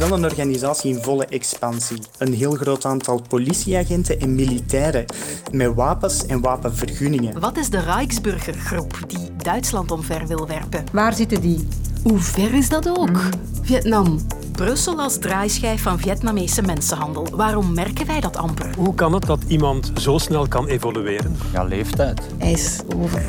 wel 0.00 0.12
een 0.12 0.24
organisatie 0.24 0.94
in 0.94 1.02
volle 1.02 1.26
expansie. 1.26 1.98
Een 2.18 2.32
heel 2.32 2.52
groot 2.52 2.84
aantal 2.84 3.22
politieagenten 3.28 4.20
en 4.20 4.34
militairen 4.34 5.04
met 5.52 5.74
wapens 5.74 6.26
en 6.26 6.40
wapenvergunningen. 6.40 7.40
Wat 7.40 7.56
is 7.56 7.70
de 7.70 7.80
Rijksburgergroep 7.80 8.98
die 9.06 9.36
Duitsland 9.36 9.90
omver 9.90 10.26
wil 10.26 10.46
werpen? 10.46 10.84
Waar 10.92 11.14
zitten 11.14 11.40
die? 11.40 11.68
Hoe 12.02 12.18
ver 12.18 12.54
is 12.54 12.68
dat 12.68 12.88
ook? 12.98 13.20
Vietnam. 13.62 14.20
Brussel 14.52 15.00
als 15.00 15.18
draaischijf 15.18 15.82
van 15.82 15.98
Vietnamese 15.98 16.62
mensenhandel. 16.62 17.28
Waarom 17.30 17.74
merken 17.74 18.06
wij 18.06 18.20
dat 18.20 18.36
amper? 18.36 18.74
Hoe 18.76 18.94
kan 18.94 19.12
het 19.12 19.26
dat 19.26 19.42
iemand 19.46 19.92
zo 19.94 20.18
snel 20.18 20.48
kan 20.48 20.66
evolueren? 20.66 21.36
Ja, 21.52 21.64
leeftijd. 21.64 22.20
Hij 22.38 22.52
is 22.52 22.80
over. 22.96 23.22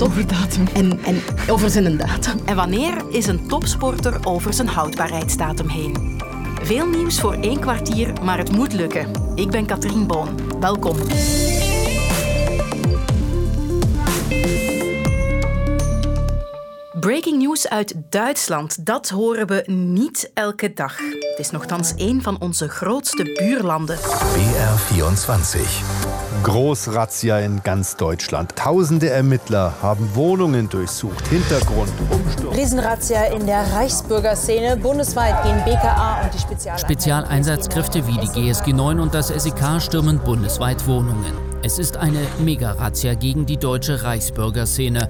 Over 0.00 0.26
datum. 0.26 0.66
En, 0.74 0.98
en 1.04 1.20
over 1.48 1.70
zijn 1.70 1.96
datum. 1.96 2.40
En 2.44 2.56
wanneer 2.56 3.04
is 3.10 3.26
een 3.26 3.48
topsporter 3.48 4.26
over 4.26 4.54
zijn 4.54 4.68
houdbaarheidsdatum 4.68 5.68
heen? 5.68 6.20
Veel 6.62 6.86
nieuws 6.86 7.20
voor 7.20 7.32
één 7.32 7.60
kwartier, 7.60 8.12
maar 8.22 8.38
het 8.38 8.52
moet 8.52 8.72
lukken. 8.72 9.10
Ik 9.34 9.50
ben 9.50 9.66
Katrien 9.66 10.06
Boon. 10.06 10.28
Welkom. 10.60 10.96
Breaking 17.00 17.38
news 17.38 17.68
uit 17.68 17.94
Duitsland, 18.08 18.86
dat 18.86 19.08
horen 19.08 19.46
we 19.46 19.62
niet 19.66 20.30
elke 20.34 20.72
dag. 20.72 20.98
Het 20.98 21.38
is 21.38 21.50
nogthans 21.50 21.92
een 21.96 22.22
van 22.22 22.40
onze 22.40 22.68
grootste 22.68 23.22
buurlanden. 23.22 23.98
BR24. 23.98 24.02
Großrazzia 26.42 27.40
in 27.40 27.62
ganz 27.62 27.96
Deutschland. 27.96 28.54
Tausende 28.54 29.10
Ermittler 29.10 29.74
haben 29.82 30.14
Wohnungen 30.14 30.68
durchsucht. 30.68 31.26
Hintergrund, 31.28 31.90
Umsturz. 32.10 32.56
Riesenrazzia 32.56 33.24
in 33.24 33.46
der 33.46 33.64
Reichsbürgerszene. 33.72 34.76
Bundesweit 34.76 35.42
gehen 35.42 35.62
BKA 35.64 36.22
und 36.22 36.34
die 36.34 36.38
Spezialeinheiten 36.38 36.78
Spezialeinsatzkräfte 36.78 38.06
wie 38.06 38.18
die 38.18 38.28
GSG 38.28 38.72
9 38.72 39.00
und 39.00 39.14
das 39.14 39.28
SEK 39.28 39.80
stürmen 39.80 40.18
bundesweit 40.18 40.86
Wohnungen. 40.86 41.32
Es 41.62 41.78
ist 41.78 41.96
eine 41.96 42.20
Mega-Razzia 42.38 43.14
gegen 43.14 43.44
die 43.44 43.56
deutsche 43.56 44.04
Reichsbürgerszene. 44.04 45.08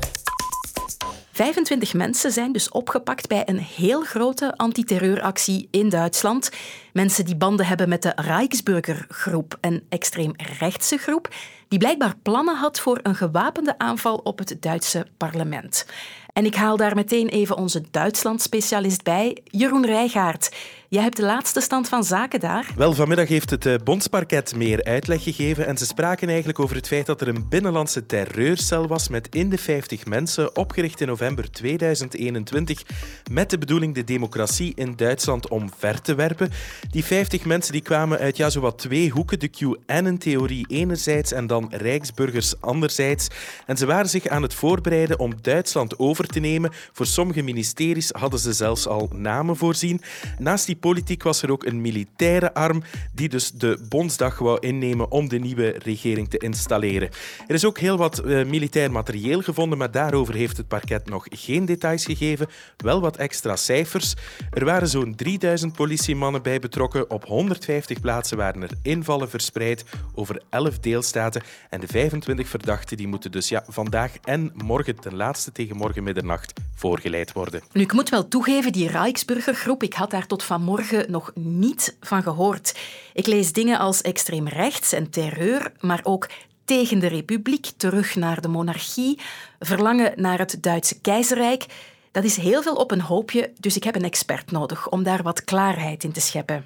25 1.39 1.94
mensen 1.94 2.33
zijn 2.33 2.53
dus 2.53 2.69
opgepakt 2.69 3.28
bij 3.28 3.42
een 3.47 3.58
heel 3.58 4.03
grote 4.03 4.56
antiterreuractie 4.56 5.69
in 5.70 5.89
Duitsland. 5.89 6.50
Mensen 6.92 7.25
die 7.25 7.36
banden 7.36 7.67
hebben 7.67 7.89
met 7.89 8.03
de 8.03 8.12
Rijksburgergroep, 8.17 9.59
een 9.61 9.83
extreemrechtse 9.89 10.97
groep, 10.97 11.28
die 11.69 11.78
blijkbaar 11.78 12.14
plannen 12.22 12.56
had 12.56 12.80
voor 12.80 13.00
een 13.02 13.14
gewapende 13.14 13.78
aanval 13.78 14.16
op 14.16 14.38
het 14.38 14.56
Duitse 14.61 15.06
parlement. 15.16 15.86
En 16.33 16.44
ik 16.44 16.55
haal 16.55 16.77
daar 16.77 16.94
meteen 16.94 17.28
even 17.28 17.56
onze 17.56 17.83
Duitsland-specialist 17.91 19.02
bij, 19.02 19.38
Jeroen 19.44 19.86
Rijgaard. 19.86 20.50
Jij 20.91 21.02
hebt 21.02 21.16
de 21.16 21.22
laatste 21.22 21.60
stand 21.60 21.88
van 21.88 22.05
zaken 22.05 22.41
daar. 22.41 22.70
Wel, 22.77 22.92
vanmiddag 22.92 23.28
heeft 23.28 23.50
het 23.50 23.66
eh, 23.66 23.75
Bondsparket 23.84 24.56
meer 24.56 24.84
uitleg 24.84 25.22
gegeven 25.22 25.66
en 25.66 25.78
ze 25.78 25.86
spraken 25.86 26.28
eigenlijk 26.28 26.58
over 26.58 26.77
het 26.77 26.86
feit 26.86 27.06
dat 27.06 27.20
er 27.20 27.28
een 27.28 27.48
binnenlandse 27.48 28.06
terreurcel 28.06 28.86
was 28.86 29.08
met 29.08 29.34
in 29.34 29.50
de 29.50 29.58
50 29.58 30.06
mensen, 30.06 30.56
opgericht 30.56 31.00
in 31.00 31.06
november 31.06 31.50
2021, 31.50 32.82
met 33.30 33.50
de 33.50 33.58
bedoeling 33.58 33.94
de 33.94 34.05
democratie 34.05 34.72
in 34.75 34.97
Duitsland 34.97 35.48
omver 35.48 36.00
te 36.00 36.14
werpen. 36.14 36.50
Die 36.91 37.05
50 37.05 37.44
mensen 37.44 37.72
die 37.72 37.82
kwamen 37.82 38.19
uit 38.19 38.36
ja, 38.36 38.50
zowat 38.50 38.78
twee 38.78 39.10
hoeken, 39.10 39.38
de 39.38 39.50
QAnon-theorie 39.50 40.66
enerzijds 40.69 41.32
en 41.32 41.47
dan 41.47 41.57
Rijksburgers 41.70 42.60
anderzijds. 42.60 43.28
En 43.66 43.76
ze 43.76 43.86
waren 43.86 44.08
zich 44.08 44.26
aan 44.26 44.42
het 44.42 44.54
voorbereiden 44.54 45.18
om 45.18 45.32
Duitsland 45.42 45.98
over 45.98 46.26
te 46.26 46.40
nemen. 46.40 46.72
Voor 46.92 47.06
sommige 47.06 47.42
ministeries 47.42 48.10
hadden 48.12 48.40
ze 48.40 48.52
zelfs 48.52 48.86
al 48.86 49.10
namen 49.14 49.56
voorzien. 49.56 50.00
Naast 50.38 50.66
die 50.66 50.76
politiek 50.76 51.22
was 51.22 51.42
er 51.42 51.50
ook 51.50 51.64
een 51.64 51.80
militaire 51.80 52.54
arm 52.54 52.82
die 53.14 53.28
dus 53.28 53.50
de 53.50 53.86
Bondsdag 53.88 54.38
wou 54.38 54.58
innemen 54.60 55.10
om 55.10 55.28
de 55.28 55.38
nieuwe 55.38 55.74
regering 55.78 56.30
te 56.30 56.38
installeren. 56.38 57.08
Er 57.46 57.54
is 57.54 57.64
ook 57.64 57.78
heel 57.78 57.97
wat 57.97 58.22
uh, 58.24 58.44
militair 58.44 58.91
materieel 58.91 59.42
gevonden, 59.42 59.78
maar 59.78 59.91
daarover 59.91 60.34
heeft 60.34 60.56
het 60.56 60.68
parket 60.68 61.08
nog 61.08 61.26
geen 61.30 61.64
details 61.64 62.04
gegeven. 62.04 62.47
Wel 62.76 63.00
wat 63.00 63.16
extra 63.16 63.56
cijfers. 63.56 64.14
Er 64.50 64.64
waren 64.64 64.88
zo'n 64.88 65.14
3000 65.14 65.72
politiemannen 65.72 66.42
bij 66.42 66.58
betrokken. 66.58 67.10
Op 67.10 67.24
150 67.24 68.00
plaatsen 68.00 68.36
waren 68.36 68.62
er 68.62 68.70
invallen 68.82 69.30
verspreid 69.30 69.84
over 70.14 70.42
11 70.50 70.78
deelstaten. 70.78 71.42
En 71.70 71.81
de 71.81 71.86
25 71.86 72.48
verdachten 72.48 72.97
die 72.97 73.06
moeten 73.09 73.32
dus 73.32 73.48
ja, 73.48 73.64
vandaag 73.66 74.12
en 74.25 74.53
morgen 74.54 75.00
ten 75.00 75.16
laatste 75.16 75.53
tegen 75.53 75.76
morgen 75.76 76.03
middernacht 76.03 76.53
voorgeleid 76.75 77.32
worden. 77.32 77.62
Nu, 77.72 77.82
ik 77.82 77.92
moet 77.92 78.09
wel 78.09 78.28
toegeven, 78.28 78.72
die 78.72 78.88
Rijksburgergroep, 78.88 79.82
ik 79.82 79.94
had 79.94 80.10
daar 80.10 80.26
tot 80.26 80.42
vanmorgen 80.42 81.10
nog 81.10 81.31
niet 81.34 81.97
van 82.00 82.22
gehoord. 82.22 82.78
Ik 83.12 83.26
lees 83.26 83.53
dingen 83.53 83.78
als 83.78 84.03
extreem 84.03 84.48
rechts 84.48 84.92
en 84.92 85.10
terreur, 85.10 85.72
maar 85.81 86.00
ook 86.03 86.28
tegen 86.64 86.98
de 86.98 87.06
republiek, 87.06 87.70
terug 87.76 88.16
naar 88.16 88.41
de 88.41 88.48
monarchie, 88.48 89.19
verlangen 89.59 90.12
naar 90.16 90.38
het 90.38 90.56
Duitse 90.60 91.00
keizerrijk. 91.00 91.66
Dat 92.12 92.25
is 92.25 92.36
heel 92.36 92.62
veel 92.62 92.75
op 92.75 92.91
een 92.91 93.00
hoopje, 93.00 93.53
dus 93.60 93.76
ik 93.76 93.84
heb 93.84 93.94
een 93.94 94.04
expert 94.04 94.50
nodig 94.50 94.88
om 94.88 95.03
daar 95.03 95.22
wat 95.22 95.44
klaarheid 95.44 96.04
in 96.04 96.12
te 96.12 96.20
scheppen. 96.20 96.65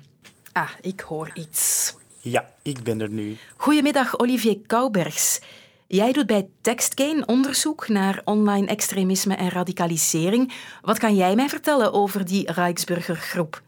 Ah, 0.52 0.70
ik 0.80 1.00
hoor 1.00 1.30
iets. 1.34 1.94
Ja, 2.24 2.50
ik 2.62 2.82
ben 2.82 3.00
er 3.00 3.10
nu. 3.10 3.36
Goedemiddag, 3.56 4.18
Olivier 4.18 4.58
Koubergs. 4.66 5.40
Jij 5.86 6.12
doet 6.12 6.26
bij 6.26 6.48
Textgain 6.60 7.28
onderzoek 7.28 7.88
naar 7.88 8.20
online 8.24 8.66
extremisme 8.66 9.34
en 9.34 9.48
radicalisering. 9.48 10.52
Wat 10.82 10.98
kan 10.98 11.14
jij 11.14 11.34
mij 11.34 11.48
vertellen 11.48 11.92
over 11.92 12.24
die 12.24 12.52
Rijksburgergroep? 12.52 13.62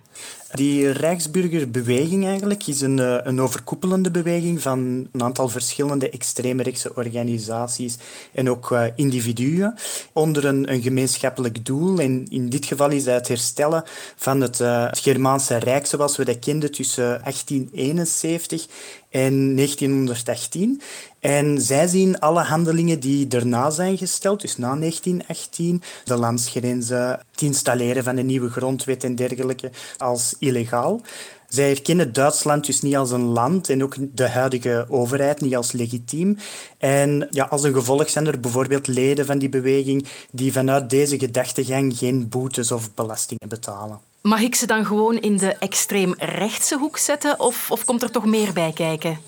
Die 0.54 0.91
Rijksburgerbeweging 0.91 2.26
eigenlijk 2.26 2.66
is 2.66 2.81
een, 2.81 2.98
eh, 2.98 3.19
een 3.22 3.41
overkoepelende 3.41 4.10
beweging 4.10 4.62
van 4.62 5.09
een 5.12 5.22
aantal 5.22 5.48
verschillende 5.48 6.10
extreemrechtse 6.10 6.94
organisaties 6.94 7.97
en 8.32 8.50
ook 8.50 8.70
uh, 8.70 8.84
individuen 8.94 9.75
onder 10.12 10.44
een, 10.44 10.72
een, 10.72 10.82
gemeenschappelijk 10.82 11.64
doel. 11.64 11.98
En 11.98 12.26
in 12.28 12.48
dit 12.48 12.66
geval 12.66 12.91
is 12.91 13.04
dat 13.04 13.14
het 13.14 13.28
herstellen 13.28 13.84
van 14.16 14.41
het, 14.41 14.60
uh, 14.60 14.87
het 14.87 14.98
Germaanse 14.98 15.56
Rijk 15.56 15.87
zoals 15.87 16.16
we 16.16 16.25
dat 16.25 16.38
kenden 16.38 16.72
tussen 16.72 17.04
1871 17.04 18.66
en 19.14 19.56
1918. 19.56 20.80
En 21.20 21.60
zij 21.60 21.86
zien 21.86 22.19
alle 22.19 22.42
handelingen 22.42 23.00
die 23.00 23.26
daarna 23.26 23.70
zijn 23.70 23.98
gesteld, 23.98 24.41
dus 24.41 24.56
na 24.56 24.76
1918, 24.76 25.82
de 26.04 26.16
landsgrenzen, 26.16 27.08
het 27.30 27.42
installeren 27.42 28.04
van 28.04 28.16
een 28.16 28.26
nieuwe 28.26 28.50
grondwet 28.50 29.04
en 29.04 29.14
dergelijke, 29.14 29.70
als 29.98 30.34
illegaal. 30.38 31.00
Zij 31.48 31.70
erkennen 31.70 32.12
Duitsland 32.12 32.66
dus 32.66 32.82
niet 32.82 32.97
als 32.97 33.10
een 33.10 33.25
land 33.25 33.69
en 33.69 33.82
ook 33.82 33.97
de 34.12 34.28
huidige 34.28 34.86
overheid 34.88 35.41
niet 35.41 35.56
als 35.56 35.72
legitiem. 35.72 36.36
En 36.78 37.26
ja, 37.31 37.44
als 37.44 37.62
een 37.62 37.75
gevolg 37.75 38.10
zijn 38.10 38.26
er 38.26 38.41
bijvoorbeeld 38.41 38.86
leden 38.86 39.26
van 39.26 39.38
die 39.38 39.48
beweging 39.48 40.06
die 40.31 40.52
vanuit 40.52 40.91
deze 40.91 41.19
gedachtegang 41.19 41.96
geen 41.98 42.28
boetes 42.28 42.72
of 42.72 42.94
belastingen 42.94 43.48
betalen. 43.48 44.00
Mag 44.28 44.40
ik 44.40 44.54
ze 44.54 44.66
dan 44.66 44.84
gewoon 44.84 45.20
in 45.20 45.36
de 45.36 45.56
extreem 45.58 46.14
rechtse 46.18 46.78
hoek 46.78 46.98
zetten 46.98 47.40
of, 47.40 47.70
of 47.70 47.84
komt 47.84 48.02
er 48.02 48.10
toch 48.10 48.24
meer 48.24 48.52
bij 48.52 48.72
kijken? 48.72 49.18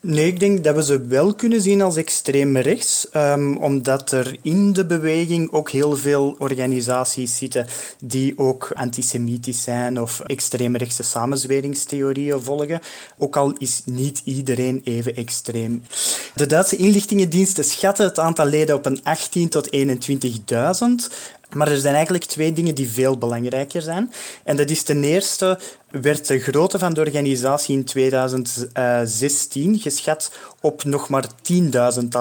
Nee, 0.00 0.26
ik 0.26 0.40
denk 0.40 0.64
dat 0.64 0.74
we 0.74 0.84
ze 0.84 1.06
wel 1.06 1.34
kunnen 1.34 1.60
zien 1.60 1.82
als 1.82 1.96
extreem 1.96 2.56
rechts, 2.56 3.06
um, 3.16 3.56
omdat 3.56 4.12
er 4.12 4.36
in 4.42 4.72
de 4.72 4.86
beweging 4.86 5.52
ook 5.52 5.70
heel 5.70 5.96
veel 5.96 6.36
organisaties 6.38 7.36
zitten 7.36 7.66
die 8.00 8.38
ook 8.38 8.70
antisemitisch 8.74 9.62
zijn 9.62 10.00
of 10.00 10.20
extreemrechtse 10.20 11.02
samenzweringstheorieën 11.02 12.42
volgen, 12.42 12.80
ook 13.18 13.36
al 13.36 13.52
is 13.58 13.82
niet 13.84 14.22
iedereen 14.24 14.80
even 14.84 15.16
extreem. 15.16 15.82
De 16.34 16.46
Duitse 16.46 16.76
inlichtingendiensten 16.76 17.64
schatten 17.64 18.04
het 18.04 18.18
aantal 18.18 18.46
leden 18.46 18.76
op 18.76 18.86
een 18.86 19.00
18 19.02 19.48
tot 19.48 19.68
21.000. 19.76 21.34
Maar 21.54 21.68
er 21.68 21.78
zijn 21.78 21.94
eigenlijk 21.94 22.24
twee 22.24 22.52
dingen 22.52 22.74
die 22.74 22.90
veel 22.90 23.18
belangrijker 23.18 23.82
zijn. 23.82 24.12
En 24.44 24.56
dat 24.56 24.70
is 24.70 24.82
ten 24.82 25.04
eerste 25.04 25.58
werd 25.90 26.26
de 26.26 26.38
grootte 26.38 26.78
van 26.78 26.94
de 26.94 27.00
organisatie 27.00 27.76
in 27.76 27.84
2016 27.84 29.78
geschat 29.78 30.30
op 30.60 30.84
nog 30.84 31.08
maar 31.08 31.26
10.000 31.52 31.60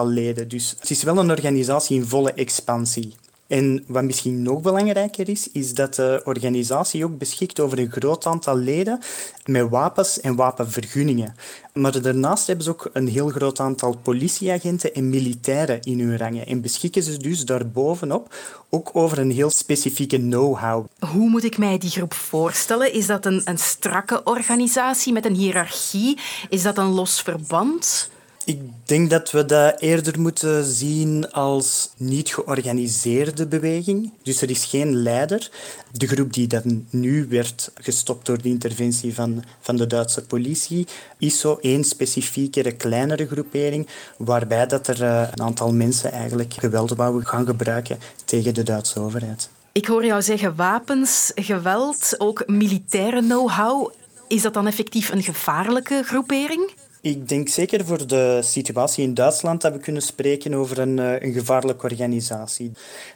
leden. 0.06 0.48
Dus 0.48 0.76
het 0.80 0.90
is 0.90 1.04
wel 1.04 1.18
een 1.18 1.32
organisatie 1.32 1.98
in 1.98 2.06
volle 2.06 2.34
expansie. 2.34 3.16
En 3.54 3.84
wat 3.88 4.04
misschien 4.04 4.42
nog 4.42 4.62
belangrijker 4.62 5.30
is, 5.30 5.52
is 5.52 5.74
dat 5.74 5.96
de 5.96 6.22
organisatie 6.26 7.06
ook 7.06 7.18
beschikt 7.18 7.60
over 7.60 7.80
een 7.80 7.92
groot 7.92 8.26
aantal 8.26 8.58
leden 8.58 9.00
met 9.46 9.70
wapens 9.70 10.20
en 10.20 10.36
wapenvergunningen. 10.36 11.36
Maar 11.74 12.02
daarnaast 12.02 12.48
hebben 12.48 12.66
ze 12.66 12.72
ook 12.72 12.90
een 12.94 13.08
heel 13.08 13.30
groot 13.30 13.60
aantal 13.60 13.98
politieagenten 13.98 14.94
en 14.94 15.10
militairen 15.10 15.82
in 15.82 16.00
hun 16.00 16.18
rangen. 16.18 16.48
En 16.48 16.62
beschikken 16.62 17.04
ze 17.04 17.18
dus 17.18 17.46
daarbovenop 17.46 18.36
ook 18.70 18.90
over 18.94 19.18
een 19.18 19.32
heel 19.32 19.50
specifieke 19.50 20.18
know-how. 20.18 20.86
Hoe 21.00 21.30
moet 21.30 21.44
ik 21.44 21.58
mij 21.58 21.78
die 21.78 21.90
groep 21.90 22.14
voorstellen? 22.14 22.94
Is 22.94 23.06
dat 23.06 23.26
een, 23.26 23.42
een 23.46 23.60
strakke 23.60 24.24
organisatie 24.24 25.14
met 25.14 25.26
een 25.26 25.36
hiërarchie? 25.36 26.18
Is 26.50 26.62
dat 26.62 26.78
een 26.78 26.92
los 26.94 27.22
verband? 27.22 28.12
Ik 28.46 28.62
denk 28.84 29.10
dat 29.10 29.32
we 29.32 29.46
dat 29.46 29.80
eerder 29.80 30.20
moeten 30.20 30.64
zien 30.64 31.32
als 31.32 31.90
niet 31.98 32.34
georganiseerde 32.34 33.48
beweging. 33.48 34.12
Dus 34.24 34.42
er 34.42 34.50
is 34.50 34.66
geen 34.66 34.96
leider. 34.96 35.52
De 35.92 36.08
groep 36.08 36.34
die 36.34 36.48
dan 36.48 36.88
nu 36.90 37.28
werd 37.30 37.72
gestopt 37.76 38.26
door 38.26 38.42
de 38.42 38.50
interventie 38.50 39.14
van, 39.14 39.44
van 39.60 39.76
de 39.76 39.88
Duitse 39.88 40.26
politie, 40.26 40.88
is 41.18 41.40
zo 41.40 41.58
één 41.62 41.84
specifiekere, 41.84 42.72
kleinere 42.72 43.28
groepering, 43.28 43.88
waarbij 44.18 44.68
dat 44.68 44.88
er 44.88 45.04
eh, 45.04 45.28
een 45.32 45.42
aantal 45.42 45.74
mensen 45.74 46.12
eigenlijk 46.12 46.54
geweld 46.54 46.90
wouden 46.90 47.28
gaan 47.28 47.46
gebruiken 47.46 48.00
tegen 48.26 48.54
de 48.54 48.64
Duitse 48.64 49.00
overheid. 49.00 49.50
Ik 49.72 49.86
hoor 49.86 50.06
jou 50.06 50.22
zeggen 50.22 50.56
wapens, 50.56 51.32
geweld, 51.36 52.16
ook 52.18 52.48
militaire 52.48 53.20
know-how. 53.20 53.92
Is 54.28 54.42
dat 54.42 54.54
dan 54.54 54.68
effectief 54.68 55.12
een 55.12 55.24
gevaarlijke 55.24 56.04
groepering? 56.04 56.72
Ik 57.04 57.30
denk 57.30 57.50
zeker 57.50 57.86
voor 57.86 58.08
de 58.08 58.40
situatie 58.44 59.04
in 59.04 59.14
Duitsland 59.14 59.62
dat 59.62 59.74
we 59.74 59.80
kunnen 59.80 60.02
spreken 60.02 60.54
over 60.54 60.80
een, 60.80 61.00
eh, 61.00 61.22
een 61.22 61.34
gevaarlijke 61.34 61.84
organisatie. 61.84 62.72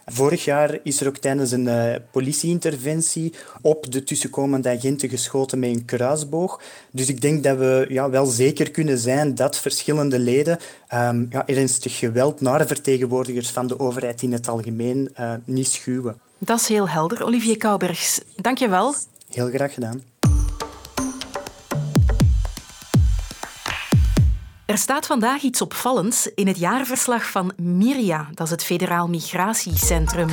Vorig 0.05 0.43
jaar 0.43 0.79
is 0.83 1.01
er 1.01 1.07
ook 1.07 1.17
tijdens 1.17 1.51
een 1.51 1.65
uh, 1.65 1.95
politieinterventie 2.11 3.33
op 3.61 3.91
de 3.91 4.03
tussenkomende 4.03 4.69
agenten 4.69 5.09
geschoten 5.09 5.59
met 5.59 5.69
een 5.69 5.85
kruisboog. 5.85 6.61
Dus 6.91 7.09
ik 7.09 7.21
denk 7.21 7.43
dat 7.43 7.57
we 7.57 7.85
ja, 7.89 8.09
wel 8.09 8.25
zeker 8.25 8.71
kunnen 8.71 8.97
zijn 8.97 9.35
dat 9.35 9.57
verschillende 9.57 10.19
leden 10.19 10.59
um, 10.93 11.27
ja, 11.29 11.47
ernstig 11.47 11.97
geweld 11.97 12.41
naar 12.41 12.67
vertegenwoordigers 12.67 13.49
van 13.49 13.67
de 13.67 13.79
overheid 13.79 14.21
in 14.21 14.31
het 14.31 14.47
algemeen 14.47 15.09
uh, 15.19 15.33
niet 15.45 15.67
schuwen. 15.67 16.19
Dat 16.37 16.59
is 16.59 16.67
heel 16.67 16.89
helder. 16.89 17.23
Olivier 17.23 17.57
Koubergs, 17.57 18.21
dank 18.35 18.57
je 18.57 18.69
wel. 18.69 18.95
Heel 19.29 19.49
graag 19.49 19.73
gedaan. 19.73 20.16
Er 24.77 24.83
staat 24.83 25.05
vandaag 25.05 25.41
iets 25.41 25.61
opvallends 25.61 26.27
in 26.35 26.47
het 26.47 26.57
jaarverslag 26.57 27.29
van 27.31 27.53
Miria, 27.55 28.27
dat 28.33 28.45
is 28.45 28.51
het 28.51 28.63
Federaal 28.63 29.07
Migratiecentrum. 29.07 30.29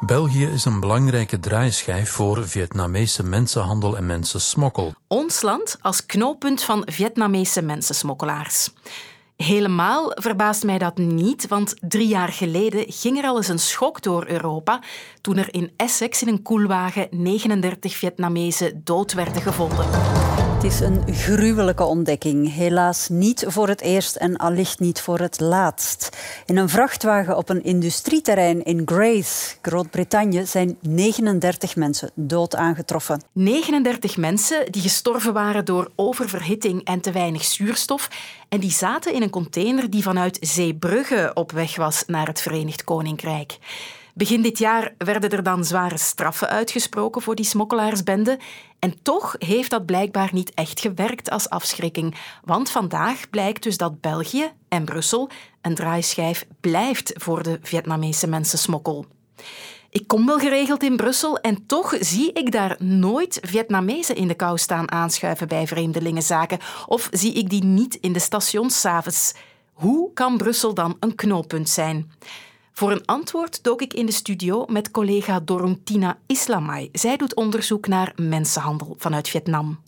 België 0.00 0.44
is 0.46 0.64
een 0.64 0.80
belangrijke 0.80 1.40
draaischijf 1.40 2.10
voor 2.10 2.48
Vietnamese 2.48 3.22
mensenhandel 3.22 3.96
en 3.96 4.06
mensensmokkel. 4.06 4.94
Ons 5.06 5.42
land 5.42 5.78
als 5.80 6.06
knooppunt 6.06 6.62
van 6.62 6.82
Vietnamese 6.86 7.62
mensensmokkelaars. 7.62 8.70
Helemaal 9.36 10.12
verbaast 10.14 10.64
mij 10.64 10.78
dat 10.78 10.96
niet, 10.96 11.48
want 11.48 11.74
drie 11.80 12.08
jaar 12.08 12.32
geleden 12.32 12.84
ging 12.88 13.18
er 13.18 13.24
al 13.24 13.36
eens 13.36 13.48
een 13.48 13.58
schok 13.58 14.02
door 14.02 14.26
Europa 14.26 14.80
toen 15.20 15.36
er 15.36 15.54
in 15.54 15.72
Essex 15.76 16.22
in 16.22 16.28
een 16.28 16.42
koelwagen 16.42 17.08
39 17.10 17.96
Vietnamezen 17.96 18.80
dood 18.84 19.12
werden 19.12 19.42
gevonden. 19.42 20.15
Is 20.66 20.80
een 20.80 21.14
gruwelijke 21.14 21.84
ontdekking. 21.84 22.54
Helaas 22.54 23.08
niet 23.08 23.44
voor 23.46 23.68
het 23.68 23.80
eerst 23.80 24.16
en 24.16 24.36
allicht 24.36 24.80
niet 24.80 25.00
voor 25.00 25.18
het 25.18 25.40
laatst. 25.40 26.16
In 26.46 26.56
een 26.56 26.68
vrachtwagen 26.68 27.36
op 27.36 27.48
een 27.48 27.64
industrieterrein 27.64 28.64
in 28.64 28.82
Grace, 28.84 29.56
Groot-Brittannië, 29.62 30.46
zijn 30.46 30.76
39 30.80 31.76
mensen 31.76 32.10
dood 32.14 32.56
aangetroffen. 32.56 33.22
39 33.32 34.16
mensen 34.16 34.72
die 34.72 34.82
gestorven 34.82 35.32
waren 35.32 35.64
door 35.64 35.90
oververhitting 35.96 36.84
en 36.84 37.00
te 37.00 37.12
weinig 37.12 37.44
zuurstof. 37.44 38.08
En 38.48 38.60
die 38.60 38.72
zaten 38.72 39.14
in 39.14 39.22
een 39.22 39.30
container 39.30 39.90
die 39.90 40.02
vanuit 40.02 40.38
Zeebrugge 40.40 41.30
op 41.34 41.52
weg 41.52 41.76
was 41.76 42.04
naar 42.06 42.26
het 42.26 42.40
Verenigd 42.40 42.84
Koninkrijk. 42.84 43.58
Begin 44.18 44.42
dit 44.42 44.58
jaar 44.58 44.94
werden 44.98 45.30
er 45.30 45.42
dan 45.42 45.64
zware 45.64 45.98
straffen 45.98 46.48
uitgesproken 46.48 47.22
voor 47.22 47.34
die 47.34 47.44
smokkelaarsbende. 47.44 48.38
En 48.78 49.02
toch 49.02 49.34
heeft 49.38 49.70
dat 49.70 49.86
blijkbaar 49.86 50.28
niet 50.32 50.54
echt 50.54 50.80
gewerkt 50.80 51.30
als 51.30 51.48
afschrikking. 51.48 52.14
Want 52.44 52.70
vandaag 52.70 53.30
blijkt 53.30 53.62
dus 53.62 53.76
dat 53.76 54.00
België 54.00 54.50
en 54.68 54.84
Brussel 54.84 55.30
een 55.60 55.74
draaischijf 55.74 56.46
blijft 56.60 57.12
voor 57.14 57.42
de 57.42 57.58
Vietnamese 57.62 58.26
mensensmokkel. 58.26 59.06
Ik 59.90 60.06
kom 60.06 60.26
wel 60.26 60.38
geregeld 60.38 60.82
in 60.82 60.96
Brussel 60.96 61.38
en 61.38 61.66
toch 61.66 61.94
zie 62.00 62.32
ik 62.32 62.52
daar 62.52 62.76
nooit 62.78 63.38
Vietnamezen 63.42 64.16
in 64.16 64.28
de 64.28 64.34
kou 64.34 64.58
staan 64.58 64.90
aanschuiven 64.90 65.48
bij 65.48 65.66
vreemdelingenzaken. 65.66 66.58
Of 66.86 67.08
zie 67.10 67.32
ik 67.32 67.50
die 67.50 67.64
niet 67.64 67.94
in 67.94 68.12
de 68.12 68.18
stations 68.18 68.80
s'avonds. 68.80 69.34
Hoe 69.72 70.12
kan 70.12 70.36
Brussel 70.36 70.74
dan 70.74 70.96
een 71.00 71.14
knooppunt 71.14 71.68
zijn? 71.68 72.10
Voor 72.78 72.90
een 72.90 73.04
antwoord 73.04 73.62
dook 73.62 73.82
ik 73.82 73.94
in 73.94 74.06
de 74.06 74.12
studio 74.12 74.64
met 74.66 74.90
collega 74.90 75.40
Doruntina 75.40 76.18
Islamai. 76.26 76.88
Zij 76.92 77.16
doet 77.16 77.34
onderzoek 77.34 77.86
naar 77.86 78.12
mensenhandel 78.16 78.94
vanuit 78.98 79.28
Vietnam. 79.28 79.78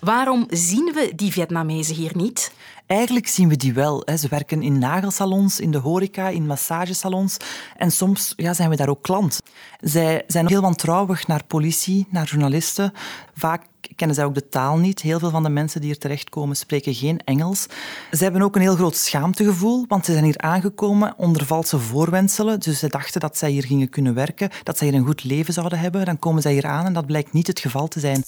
Waarom 0.00 0.46
zien 0.50 0.92
we 0.94 1.12
die 1.16 1.32
Vietnamezen 1.32 1.94
hier 1.94 2.10
niet? 2.14 2.52
Eigenlijk 2.86 3.26
zien 3.26 3.48
we 3.48 3.56
die 3.56 3.72
wel. 3.72 4.06
Ze 4.18 4.28
werken 4.28 4.62
in 4.62 4.78
nagelsalons, 4.78 5.60
in 5.60 5.70
de 5.70 5.78
horeca, 5.78 6.28
in 6.28 6.46
massagesalons. 6.46 7.36
En 7.76 7.90
soms 7.90 8.32
ja, 8.36 8.54
zijn 8.54 8.70
we 8.70 8.76
daar 8.76 8.88
ook 8.88 9.02
klant. 9.02 9.40
Zij 9.80 10.24
zijn 10.26 10.48
heel 10.48 10.60
wantrouwig 10.60 11.26
naar 11.26 11.44
politie, 11.46 12.06
naar 12.10 12.26
journalisten. 12.26 12.92
Vaak 13.34 13.66
kennen 13.94 14.16
zij 14.16 14.24
ook 14.24 14.34
de 14.34 14.48
taal 14.48 14.76
niet. 14.76 15.00
Heel 15.00 15.18
veel 15.18 15.30
van 15.30 15.42
de 15.42 15.48
mensen 15.48 15.80
die 15.80 15.90
hier 15.90 15.98
terechtkomen 15.98 16.56
spreken 16.56 16.94
geen 16.94 17.20
Engels. 17.24 17.66
Ze 18.10 18.22
hebben 18.22 18.42
ook 18.42 18.54
een 18.54 18.60
heel 18.60 18.74
groot 18.74 18.96
schaamtegevoel, 18.96 19.84
want 19.88 20.04
ze 20.04 20.12
zijn 20.12 20.24
hier 20.24 20.38
aangekomen 20.38 21.14
onder 21.16 21.46
valse 21.46 21.78
voorwendselen. 21.78 22.60
Dus 22.60 22.78
ze 22.78 22.88
dachten 22.88 23.20
dat 23.20 23.38
zij 23.38 23.50
hier 23.50 23.64
gingen 23.64 23.88
kunnen 23.88 24.14
werken, 24.14 24.50
dat 24.62 24.78
zij 24.78 24.88
hier 24.88 24.96
een 24.96 25.06
goed 25.06 25.24
leven 25.24 25.54
zouden 25.54 25.78
hebben. 25.78 26.04
Dan 26.04 26.18
komen 26.18 26.42
zij 26.42 26.52
hier 26.52 26.66
aan 26.66 26.84
en 26.84 26.92
dat 26.92 27.06
blijkt 27.06 27.32
niet 27.32 27.46
het 27.46 27.60
geval 27.60 27.88
te 27.88 28.00
zijn. 28.00 28.22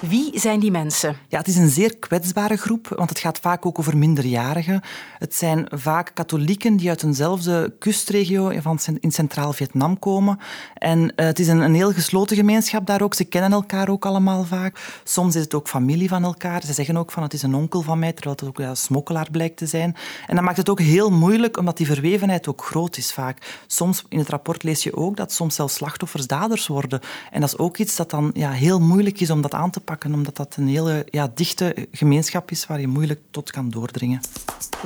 Wie 0.00 0.38
zijn 0.38 0.60
die 0.60 0.70
mensen? 0.70 1.16
Ja, 1.28 1.38
het 1.38 1.48
is 1.48 1.56
een 1.56 1.68
zeer 1.68 1.96
kwetsbare 1.96 2.56
groep, 2.56 2.88
want 2.88 3.08
het 3.08 3.18
gaat 3.18 3.38
vaak 3.38 3.66
ook 3.66 3.78
over 3.78 3.96
minderjarigen. 3.96 4.80
Het 5.18 5.34
zijn 5.34 5.66
vaak 5.70 6.10
katholieken 6.14 6.76
die 6.76 6.88
uit 6.88 7.02
eenzelfde 7.02 7.74
kustregio 7.78 8.60
van 8.60 8.78
in 9.00 9.12
Centraal-Vietnam 9.12 9.98
komen. 9.98 10.38
En 10.74 11.14
eh, 11.14 11.26
het 11.26 11.38
is 11.38 11.48
een, 11.48 11.60
een 11.60 11.74
heel 11.74 11.92
gesloten 11.92 12.36
gemeenschap 12.36 12.86
daar 12.86 13.02
ook. 13.02 13.14
Ze 13.14 13.24
kennen 13.24 13.52
elkaar 13.52 13.88
ook 13.88 14.06
allemaal 14.06 14.44
vaak. 14.44 14.97
Soms 15.04 15.34
is 15.34 15.42
het 15.42 15.54
ook 15.54 15.68
familie 15.68 16.08
van 16.08 16.24
elkaar. 16.24 16.62
Ze 16.64 16.72
zeggen 16.72 16.96
ook 16.96 17.12
van 17.12 17.22
het 17.22 17.32
is 17.32 17.42
een 17.42 17.54
onkel 17.54 17.82
van 17.82 17.98
mij, 17.98 18.12
terwijl 18.12 18.36
het 18.36 18.48
ook 18.48 18.58
een 18.58 18.76
smokkelaar 18.76 19.28
blijkt 19.30 19.56
te 19.56 19.66
zijn. 19.66 19.96
En 20.26 20.34
dat 20.34 20.44
maakt 20.44 20.56
het 20.56 20.68
ook 20.68 20.80
heel 20.80 21.10
moeilijk, 21.10 21.56
omdat 21.56 21.76
die 21.76 21.86
verwevenheid 21.86 22.48
ook 22.48 22.64
groot 22.64 22.96
is 22.96 23.12
vaak. 23.12 23.62
Soms 23.66 24.04
in 24.08 24.18
het 24.18 24.28
rapport 24.28 24.62
lees 24.62 24.82
je 24.82 24.96
ook 24.96 25.16
dat 25.16 25.32
soms 25.32 25.54
zelfs 25.54 25.74
slachtoffers 25.74 26.26
daders 26.26 26.66
worden. 26.66 27.00
En 27.30 27.40
dat 27.40 27.48
is 27.48 27.58
ook 27.58 27.76
iets 27.78 27.96
dat 27.96 28.10
dan 28.10 28.30
ja, 28.34 28.50
heel 28.50 28.80
moeilijk 28.80 29.20
is 29.20 29.30
om 29.30 29.42
dat 29.42 29.54
aan 29.54 29.70
te 29.70 29.80
pakken, 29.80 30.14
omdat 30.14 30.36
dat 30.36 30.56
een 30.56 30.68
hele 30.68 31.06
ja, 31.10 31.30
dichte 31.34 31.88
gemeenschap 31.92 32.50
is 32.50 32.66
waar 32.66 32.80
je 32.80 32.88
moeilijk 32.88 33.20
tot 33.30 33.50
kan 33.50 33.70
doordringen. 33.70 34.20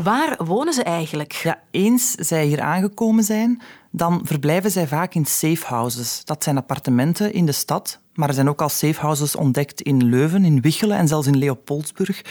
Waar 0.03 0.45
wonen 0.45 0.73
ze 0.73 0.83
eigenlijk? 0.83 1.33
Ja, 1.33 1.61
eens 1.71 2.11
zij 2.11 2.45
hier 2.47 2.61
aangekomen 2.61 3.25
zijn, 3.25 3.63
dan 3.93 4.21
verblijven 4.25 4.71
zij 4.71 4.87
vaak 4.87 5.15
in 5.15 5.25
safe 5.25 5.67
houses. 5.67 6.25
Dat 6.25 6.43
zijn 6.43 6.57
appartementen 6.57 7.33
in 7.33 7.47
de 7.47 7.53
stad 7.53 8.01
maar 8.15 8.29
er 8.29 8.35
zijn 8.35 8.49
ook 8.49 8.63
al 8.63 8.69
safehouses 8.69 9.37
ontdekt 9.37 9.81
in 9.81 10.05
Leuven, 10.05 10.45
in 10.45 10.61
Wichelen 10.61 10.97
en 10.97 11.09
zelfs 11.09 11.27
in 11.27 11.39
Leopoldsburg. 11.39 12.23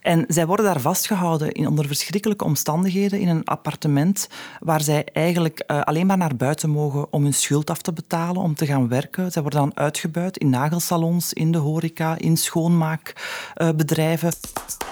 En 0.00 0.24
zij 0.28 0.46
worden 0.46 0.66
daar 0.66 0.80
vastgehouden 0.80 1.52
in, 1.52 1.66
onder 1.66 1.86
verschrikkelijke 1.86 2.44
omstandigheden 2.44 3.20
in 3.20 3.28
een 3.28 3.44
appartement 3.44 4.28
waar 4.60 4.80
zij 4.80 5.04
eigenlijk 5.12 5.64
uh, 5.66 5.80
alleen 5.80 6.06
maar 6.06 6.16
naar 6.16 6.36
buiten 6.36 6.70
mogen 6.70 7.12
om 7.12 7.22
hun 7.22 7.34
schuld 7.34 7.70
af 7.70 7.82
te 7.82 7.92
betalen, 7.92 8.42
om 8.42 8.54
te 8.54 8.66
gaan 8.66 8.88
werken. 8.88 9.32
Zij 9.32 9.42
worden 9.42 9.60
dan 9.60 9.76
uitgebuit 9.76 10.36
in 10.36 10.50
nagelsalons, 10.50 11.32
in 11.32 11.52
de 11.52 11.58
horeca, 11.58 12.18
in 12.18 12.36
schoonmaakbedrijven. 12.36 14.28
Uh, 14.28 14.34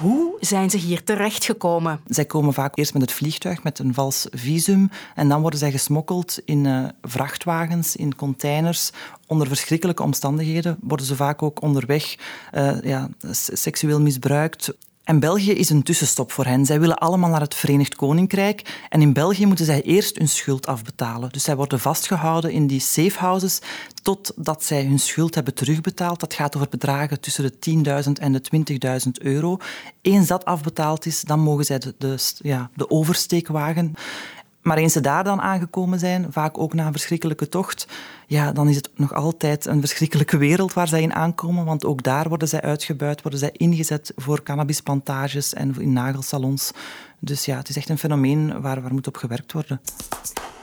Hoe 0.01 0.37
zijn 0.41 0.71
ze 0.71 0.77
hier 0.77 1.05
terechtgekomen? 1.05 2.01
Zij 2.07 2.25
komen 2.25 2.53
vaak 2.53 2.79
eerst 2.79 2.93
met 2.93 3.03
het 3.03 3.13
vliegtuig 3.13 3.63
met 3.63 3.79
een 3.79 3.95
vals 3.95 4.27
visum 4.31 4.91
en 5.15 5.29
dan 5.29 5.41
worden 5.41 5.59
zij 5.59 5.71
gesmokkeld 5.71 6.06
in 6.45 6.65
uh, 6.65 6.85
vrachtwagens, 7.03 7.97
in 7.97 8.15
containers 8.15 8.91
onder 9.27 9.47
verschrikkelijke 9.47 10.03
omstandigheden 10.03 10.79
worden 10.81 11.07
ze 11.07 11.17
vaak 11.17 11.43
ook 11.43 11.63
onderweg 11.63 12.17
uh, 12.55 12.83
ja, 12.83 13.09
seksueel 13.31 14.01
misbruikt. 14.01 14.73
En 15.07 15.21
België 15.21 15.53
is 15.53 15.71
een 15.71 15.83
tussenstop 15.83 16.33
voor 16.33 16.45
hen. 16.45 16.67
Zij 16.67 16.81
willen 16.81 16.99
allemaal 16.99 17.31
naar 17.31 17.41
het 17.41 17.55
Verenigd 17.55 17.95
Koninkrijk. 17.95 18.85
En 18.89 19.03
in 19.03 19.13
België 19.13 19.47
moeten 19.47 19.65
zij 19.65 19.83
eerst 19.83 20.19
hun 20.19 20.29
schuld 20.29 20.67
afbetalen. 20.67 21.29
Dus 21.31 21.43
zij 21.43 21.57
worden 21.57 21.81
vastgehouden 21.81 22.51
in 22.51 22.67
die 22.67 22.81
safehouses 22.81 23.61
totdat 24.03 24.65
zij 24.65 24.85
hun 24.85 24.99
schuld 24.99 25.35
hebben 25.35 25.55
terugbetaald. 25.55 26.21
Dat 26.21 26.35
gaat 26.35 26.57
over 26.57 26.69
bedragen 26.69 27.21
tussen 27.21 27.45
de 27.45 28.05
10.000 28.07 28.13
en 28.13 28.33
de 28.33 28.43
20.000 29.07 29.11
euro. 29.13 29.59
Eens 30.03 30.27
dat 30.27 30.45
afbetaald 30.45 31.07
is, 31.07 31.21
dan 31.21 31.41
mogen 31.41 31.65
zij 31.65 31.79
de, 31.99 32.17
ja, 32.39 32.71
de 32.75 32.91
oversteek 32.91 33.49
wagen. 33.49 33.95
Maar 34.67 34.77
eens 34.77 34.93
ze 34.93 35.01
daar 35.01 35.25
dan 35.25 35.41
aangekomen 35.41 35.99
zijn, 35.99 36.27
vaak 36.31 36.59
ook 36.59 36.75
na 36.75 36.87
een 36.87 36.93
verschrikkelijke 36.93 37.49
tocht, 37.49 37.87
ja, 38.27 38.53
dan 38.53 38.69
is 38.69 38.77
het 38.77 38.91
nog 38.95 39.15
altijd 39.15 39.67
een 39.67 39.81
verschrikkelijke 39.81 40.37
wereld 40.37 40.73
waar 40.73 40.89
zij 40.89 41.03
in 41.03 41.15
aankomen. 41.15 41.65
Want 41.65 41.85
ook 41.85 42.03
daar 42.03 42.29
worden 42.29 42.49
zij 42.49 42.61
uitgebuit, 42.61 43.23
worden 43.23 43.41
zij 43.41 43.51
ingezet 43.53 44.13
voor 44.17 44.43
cannabisplantages 44.43 45.55
en 45.55 45.75
in 45.79 45.93
nagelsalons. 45.93 46.73
Dus 47.19 47.45
ja, 47.45 47.57
het 47.57 47.69
is 47.69 47.77
echt 47.77 47.89
een 47.89 47.99
fenomeen 47.99 48.61
waar, 48.61 48.83
waar 48.83 48.93
moet 48.93 49.07
op 49.07 49.17
gewerkt 49.17 49.53
worden. 49.53 49.81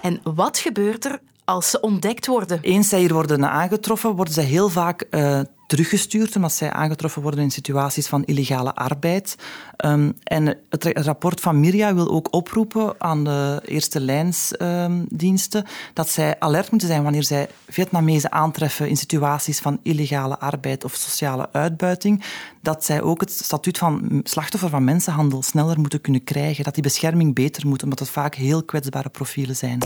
En 0.01 0.19
wat 0.23 0.57
gebeurt 0.57 1.05
er 1.05 1.19
als 1.45 1.69
ze 1.69 1.79
ontdekt 1.79 2.27
worden? 2.27 2.59
Eens 2.61 2.89
zij 2.89 2.99
hier 2.99 3.13
worden 3.13 3.49
aangetroffen, 3.49 4.15
worden 4.15 4.33
zij 4.33 4.43
heel 4.43 4.69
vaak 4.69 5.05
uh, 5.11 5.39
teruggestuurd 5.73 6.35
omdat 6.35 6.53
zij 6.53 6.71
aangetroffen 6.71 7.21
worden 7.21 7.43
in 7.43 7.51
situaties 7.51 8.07
van 8.07 8.23
illegale 8.23 8.75
arbeid. 8.75 9.35
Ehm, 9.75 10.11
en 10.23 10.57
het 10.69 10.85
rapport 10.93 11.39
van 11.39 11.59
Miria 11.59 11.93
wil 11.93 12.11
ook 12.11 12.33
oproepen 12.33 12.93
aan 12.97 13.23
de 13.23 13.61
eerste 13.65 13.99
lijnsdiensten 13.99 15.65
dat 15.93 16.09
zij 16.09 16.39
alert 16.39 16.69
moeten 16.69 16.87
zijn 16.87 17.03
wanneer 17.03 17.23
zij 17.23 17.47
Vietnamezen 17.67 18.31
aantreffen 18.31 18.89
in 18.89 18.97
situaties 18.97 19.59
van 19.59 19.79
illegale 19.83 20.39
arbeid 20.39 20.83
of 20.83 20.93
sociale 20.93 21.49
uitbuiting. 21.51 22.23
Dat 22.61 22.85
zij 22.85 23.01
ook 23.01 23.21
het 23.21 23.31
statuut 23.31 23.77
van 23.77 24.21
slachtoffer 24.23 24.69
van 24.69 24.83
mensenhandel 24.83 25.41
sneller 25.41 25.79
moeten 25.79 26.01
kunnen 26.01 26.23
krijgen. 26.23 26.63
Dat 26.63 26.73
die 26.73 26.83
bescherming 26.83 27.35
beter 27.35 27.67
moet, 27.67 27.83
omdat 27.83 27.99
het 27.99 28.09
vaak 28.09 28.35
heel 28.35 28.63
kwetsbare 28.63 29.09
profielen 29.09 29.55
zijn. 29.55 29.79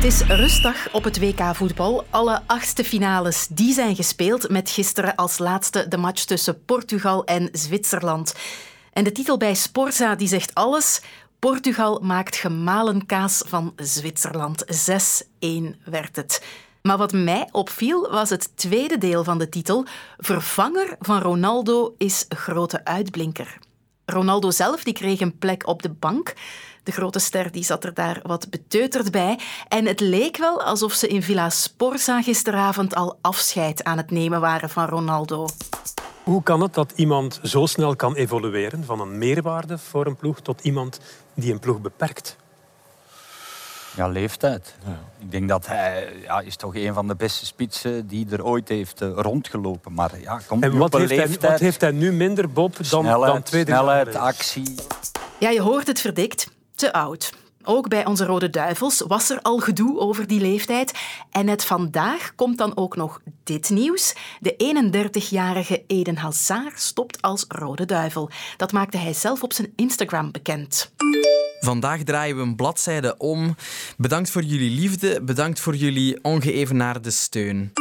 Het 0.00 0.12
is 0.12 0.22
rustdag 0.22 0.92
op 0.92 1.04
het 1.04 1.18
WK 1.18 1.54
voetbal. 1.54 2.04
Alle 2.10 2.40
achtste 2.46 2.84
finales 2.84 3.46
die 3.46 3.72
zijn 3.72 3.96
gespeeld 3.96 4.48
met 4.48 4.70
gisteren 4.70 5.14
als 5.14 5.38
laatste 5.38 5.88
de 5.88 5.96
match 5.96 6.24
tussen 6.24 6.64
Portugal 6.64 7.24
en 7.24 7.48
Zwitserland. 7.52 8.34
En 8.92 9.04
de 9.04 9.12
titel 9.12 9.36
bij 9.36 9.54
Sporza 9.54 10.14
die 10.14 10.28
zegt 10.28 10.54
alles. 10.54 11.02
Portugal 11.38 12.00
maakt 12.02 12.36
gemalen 12.36 13.06
kaas 13.06 13.42
van 13.46 13.72
Zwitserland. 13.76 14.64
6-1 14.64 15.84
werd 15.84 16.16
het. 16.16 16.44
Maar 16.82 16.98
wat 16.98 17.12
mij 17.12 17.48
opviel 17.50 18.10
was 18.10 18.30
het 18.30 18.56
tweede 18.56 18.98
deel 18.98 19.24
van 19.24 19.38
de 19.38 19.48
titel. 19.48 19.86
Vervanger 20.18 20.96
van 20.98 21.20
Ronaldo 21.20 21.94
is 21.98 22.24
grote 22.28 22.84
uitblinker. 22.84 23.58
Ronaldo 24.04 24.50
zelf 24.50 24.84
die 24.84 24.94
kreeg 24.94 25.20
een 25.20 25.38
plek 25.38 25.66
op 25.66 25.82
de 25.82 25.90
bank. 25.90 26.34
De 26.82 26.92
grote 26.92 27.18
ster 27.18 27.52
die 27.52 27.64
zat 27.64 27.84
er 27.84 27.94
daar 27.94 28.20
wat 28.22 28.50
beteuterd 28.50 29.10
bij. 29.10 29.38
En 29.68 29.86
het 29.86 30.00
leek 30.00 30.36
wel 30.36 30.62
alsof 30.62 30.92
ze 30.92 31.08
in 31.08 31.22
Villa 31.22 31.50
Sporza 31.50 32.22
gisteravond 32.22 32.94
al 32.94 33.18
afscheid 33.20 33.84
aan 33.84 33.96
het 33.96 34.10
nemen 34.10 34.40
waren 34.40 34.70
van 34.70 34.86
Ronaldo. 34.86 35.48
Hoe 36.22 36.42
kan 36.42 36.60
het 36.60 36.74
dat 36.74 36.92
iemand 36.94 37.40
zo 37.42 37.66
snel 37.66 37.96
kan 37.96 38.14
evolueren 38.14 38.84
van 38.84 39.00
een 39.00 39.18
meerwaarde 39.18 39.78
voor 39.78 40.06
een 40.06 40.16
ploeg 40.16 40.40
tot 40.40 40.60
iemand 40.60 41.00
die 41.34 41.52
een 41.52 41.58
ploeg 41.58 41.80
beperkt? 41.80 42.36
Ja, 43.96 44.08
leeftijd. 44.08 44.74
Ik 45.18 45.30
denk 45.30 45.48
dat 45.48 45.66
hij 45.66 46.12
ja, 46.22 46.40
is 46.40 46.56
toch 46.56 46.74
een 46.74 46.94
van 46.94 47.08
de 47.08 47.14
beste 47.14 47.46
spitsen 47.46 48.06
die 48.06 48.26
er 48.30 48.44
ooit 48.44 48.68
heeft 48.68 49.02
uh, 49.02 49.10
rondgelopen. 49.14 49.92
Maar 49.92 50.20
ja, 50.20 50.40
komt 50.46 50.62
en 50.62 50.76
wat 50.76 50.92
heeft, 50.92 51.10
leeftijd... 51.10 51.40
hij, 51.40 51.50
wat 51.50 51.60
heeft 51.60 51.80
hij 51.80 51.90
nu 51.90 52.12
minder, 52.12 52.50
Bob, 52.50 52.76
dan, 52.76 52.84
snelheid, 52.84 53.32
dan 53.32 53.42
tweede 53.42 53.70
Snelheid, 53.70 54.14
actie. 54.14 54.74
Ja, 55.38 55.50
je 55.50 55.60
hoort 55.60 55.86
het 55.86 56.00
verdikt. 56.00 56.48
Te 56.80 56.92
oud. 56.92 57.32
Ook 57.62 57.88
bij 57.88 58.06
onze 58.06 58.24
Rode 58.24 58.50
Duivels 58.50 59.04
was 59.06 59.30
er 59.30 59.42
al 59.42 59.58
gedoe 59.58 59.98
over 59.98 60.26
die 60.26 60.40
leeftijd. 60.40 60.98
En 61.30 61.44
net 61.44 61.64
vandaag 61.64 62.34
komt 62.34 62.58
dan 62.58 62.76
ook 62.76 62.96
nog 62.96 63.20
dit 63.44 63.70
nieuws. 63.70 64.14
De 64.40 64.54
31-jarige 65.12 65.84
Eden 65.86 66.16
Hazard 66.16 66.80
stopt 66.80 67.22
als 67.22 67.44
Rode 67.48 67.84
Duivel. 67.84 68.30
Dat 68.56 68.72
maakte 68.72 68.96
hij 68.96 69.12
zelf 69.12 69.42
op 69.42 69.52
zijn 69.52 69.72
Instagram 69.76 70.30
bekend. 70.30 70.92
Vandaag 71.58 72.02
draaien 72.02 72.36
we 72.36 72.42
een 72.42 72.56
bladzijde 72.56 73.16
om. 73.16 73.56
Bedankt 73.96 74.30
voor 74.30 74.42
jullie 74.42 74.70
liefde, 74.70 75.22
bedankt 75.22 75.60
voor 75.60 75.76
jullie 75.76 76.18
ongeëvenaarde 76.22 77.10
steun. 77.10 77.72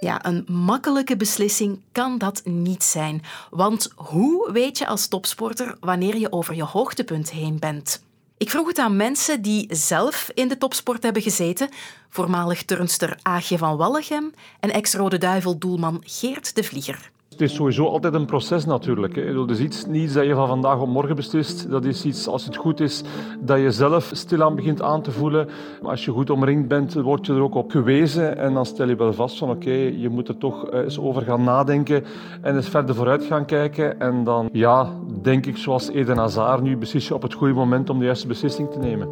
Ja, 0.00 0.24
een 0.26 0.44
makkelijke 0.48 1.16
beslissing 1.16 1.80
kan 1.92 2.18
dat 2.18 2.40
niet 2.44 2.84
zijn. 2.84 3.22
Want 3.50 3.92
hoe 3.94 4.52
weet 4.52 4.78
je 4.78 4.86
als 4.86 5.06
topsporter 5.06 5.76
wanneer 5.80 6.16
je 6.16 6.32
over 6.32 6.54
je 6.54 6.64
hoogtepunt 6.64 7.30
heen 7.30 7.58
bent? 7.58 8.02
Ik 8.42 8.50
vroeg 8.50 8.66
het 8.66 8.78
aan 8.78 8.96
mensen 8.96 9.42
die 9.42 9.66
zelf 9.70 10.30
in 10.34 10.48
de 10.48 10.58
topsport 10.58 11.02
hebben 11.02 11.22
gezeten. 11.22 11.68
Voormalig 12.08 12.64
turnster 12.64 13.18
Aagje 13.22 13.58
van 13.58 13.76
Wallegem 13.76 14.32
en 14.60 14.70
ex-Rode 14.70 15.18
Duivel-doelman 15.18 16.02
Geert 16.06 16.54
de 16.54 16.64
Vlieger. 16.64 17.10
Het 17.32 17.40
is 17.40 17.54
sowieso 17.54 17.86
altijd 17.86 18.14
een 18.14 18.24
proces 18.24 18.64
natuurlijk. 18.64 19.16
Het 19.16 19.50
is 19.50 19.60
iets 19.60 19.86
niets 19.86 20.12
dat 20.12 20.24
je 20.24 20.34
van 20.34 20.48
vandaag 20.48 20.80
op 20.80 20.88
morgen 20.88 21.16
beslist. 21.16 21.70
Dat 21.70 21.84
is 21.84 22.04
iets, 22.04 22.28
als 22.28 22.44
het 22.44 22.56
goed 22.56 22.80
is, 22.80 23.02
dat 23.40 23.58
je 23.58 23.70
zelf 23.70 24.10
stilaan 24.12 24.54
begint 24.54 24.82
aan 24.82 25.02
te 25.02 25.10
voelen. 25.10 25.48
Maar 25.82 25.90
als 25.90 26.04
je 26.04 26.10
goed 26.10 26.30
omringd 26.30 26.68
bent, 26.68 26.94
word 26.94 27.26
je 27.26 27.32
er 27.32 27.42
ook 27.42 27.54
op 27.54 27.70
gewezen. 27.70 28.36
En 28.36 28.54
dan 28.54 28.66
stel 28.66 28.88
je 28.88 28.96
wel 28.96 29.12
vast 29.12 29.38
van 29.38 29.50
oké, 29.50 29.70
je 29.72 30.08
moet 30.08 30.28
er 30.28 30.38
toch 30.38 30.70
eens 30.70 30.98
over 30.98 31.22
gaan 31.22 31.44
nadenken 31.44 32.04
en 32.42 32.56
eens 32.56 32.68
verder 32.68 32.94
vooruit 32.94 33.24
gaan 33.24 33.44
kijken. 33.44 34.00
En 34.00 34.24
dan, 34.24 34.48
ja, 34.52 34.92
denk 35.22 35.46
ik 35.46 35.56
zoals 35.56 35.88
Eden 35.88 36.16
Hazard, 36.16 36.62
nu 36.62 36.76
beslis 36.76 37.08
je 37.08 37.14
op 37.14 37.22
het 37.22 37.34
goede 37.34 37.54
moment 37.54 37.90
om 37.90 37.98
de 37.98 38.04
juiste 38.04 38.26
beslissing 38.26 38.70
te 38.70 38.78
nemen. 38.78 39.08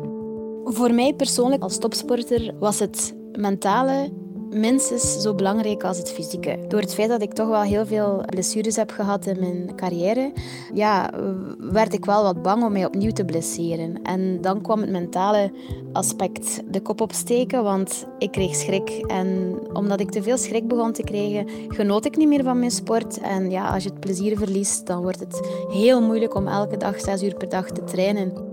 Voor 0.64 0.94
mij 0.94 1.14
persoonlijk 1.14 1.62
als 1.62 1.78
topsporter 1.78 2.54
was 2.58 2.78
het 2.78 3.14
mentale 3.32 4.19
minstens 4.52 5.22
zo 5.22 5.34
belangrijk 5.34 5.84
als 5.84 5.98
het 5.98 6.10
fysieke. 6.10 6.58
Door 6.68 6.80
het 6.80 6.94
feit 6.94 7.08
dat 7.08 7.22
ik 7.22 7.32
toch 7.32 7.48
wel 7.48 7.62
heel 7.62 7.86
veel 7.86 8.22
blessures 8.26 8.76
heb 8.76 8.90
gehad 8.90 9.26
in 9.26 9.40
mijn 9.40 9.76
carrière, 9.76 10.32
ja, 10.74 11.10
werd 11.58 11.94
ik 11.94 12.04
wel 12.04 12.22
wat 12.22 12.42
bang 12.42 12.64
om 12.64 12.72
mij 12.72 12.84
opnieuw 12.84 13.10
te 13.10 13.24
blesseren. 13.24 14.02
En 14.02 14.40
dan 14.40 14.60
kwam 14.60 14.80
het 14.80 14.90
mentale 14.90 15.52
aspect 15.92 16.62
de 16.70 16.80
kop 16.80 17.00
opsteken, 17.00 17.62
want 17.62 18.06
ik 18.18 18.30
kreeg 18.30 18.54
schrik. 18.54 18.90
En 19.06 19.58
omdat 19.72 20.00
ik 20.00 20.10
te 20.10 20.22
veel 20.22 20.38
schrik 20.38 20.68
begon 20.68 20.92
te 20.92 21.02
krijgen, 21.02 21.48
genoot 21.68 22.04
ik 22.04 22.16
niet 22.16 22.28
meer 22.28 22.44
van 22.44 22.58
mijn 22.58 22.70
sport. 22.70 23.20
En 23.20 23.50
ja, 23.50 23.68
als 23.68 23.82
je 23.82 23.90
het 23.90 24.00
plezier 24.00 24.36
verliest, 24.36 24.86
dan 24.86 25.02
wordt 25.02 25.20
het 25.20 25.40
heel 25.68 26.02
moeilijk 26.02 26.34
om 26.34 26.46
elke 26.46 26.76
dag 26.76 27.00
zes 27.00 27.22
uur 27.22 27.34
per 27.34 27.48
dag 27.48 27.70
te 27.70 27.84
trainen. 27.84 28.49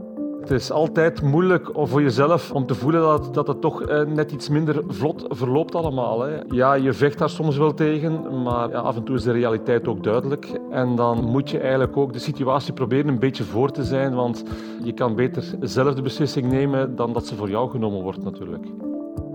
Het 0.48 0.60
is 0.62 0.72
altijd 0.72 1.22
moeilijk 1.22 1.70
voor 1.74 2.02
jezelf 2.02 2.52
om 2.52 2.66
te 2.66 2.76
voelen 2.76 3.02
dat, 3.02 3.34
dat 3.34 3.48
het 3.48 3.62
toch 3.62 3.82
eh, 3.82 4.02
net 4.02 4.32
iets 4.32 4.50
minder 4.50 4.84
vlot 4.88 5.26
verloopt 5.30 5.76
allemaal. 5.76 6.22
Hè. 6.22 6.38
Ja, 6.50 6.74
je 6.74 6.94
vecht 6.94 7.18
daar 7.18 7.30
soms 7.30 7.58
wel 7.58 7.74
tegen, 7.74 8.44
maar 8.44 8.70
ja, 8.70 8.80
af 8.80 8.96
en 8.96 9.04
toe 9.04 9.16
is 9.16 9.24
de 9.24 9.32
realiteit 9.32 9.88
ook 9.88 10.04
duidelijk. 10.04 10.52
En 10.72 10.96
dan 10.96 11.26
moet 11.26 11.50
je 11.50 11.60
eigenlijk 11.60 11.98
ook 11.98 12.14
de 12.14 12.20
situatie 12.20 12.74
proberen 12.74 13.08
een 13.08 13.20
beetje 13.20 13.44
voor 13.44 13.72
te 13.72 13.84
zijn, 13.84 14.16
want 14.16 14.44
je 14.84 14.94
kan 14.94 15.16
beter 15.16 15.44
zelf 15.60 15.94
de 15.94 16.02
beslissing 16.02 16.52
nemen 16.52 16.96
dan 16.96 17.14
dat 17.14 17.28
ze 17.28 17.36
voor 17.36 17.50
jou 17.50 17.70
genomen 17.70 18.02
wordt 18.02 18.24
natuurlijk. 18.24 18.66